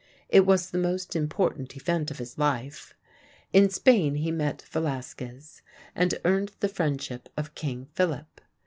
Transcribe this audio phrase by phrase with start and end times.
[0.29, 2.95] It was the most important event of his life.
[3.53, 5.61] In Spain he met Velasquez
[5.93, 8.41] and earned the friendship of King Philip.